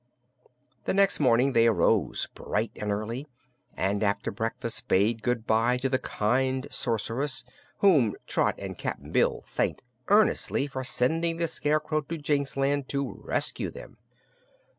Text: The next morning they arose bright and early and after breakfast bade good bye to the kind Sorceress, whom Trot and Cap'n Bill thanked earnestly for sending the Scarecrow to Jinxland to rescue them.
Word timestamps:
The 0.85 0.95
next 0.95 1.19
morning 1.19 1.53
they 1.53 1.67
arose 1.67 2.27
bright 2.33 2.71
and 2.75 2.89
early 2.91 3.27
and 3.77 4.01
after 4.01 4.31
breakfast 4.31 4.87
bade 4.87 5.21
good 5.21 5.45
bye 5.45 5.77
to 5.77 5.89
the 5.89 5.99
kind 5.99 6.65
Sorceress, 6.71 7.43
whom 7.81 8.15
Trot 8.25 8.55
and 8.57 8.79
Cap'n 8.79 9.11
Bill 9.11 9.43
thanked 9.45 9.83
earnestly 10.07 10.65
for 10.65 10.83
sending 10.83 11.37
the 11.37 11.47
Scarecrow 11.47 12.01
to 12.01 12.17
Jinxland 12.17 12.87
to 12.87 13.13
rescue 13.23 13.69
them. 13.69 13.97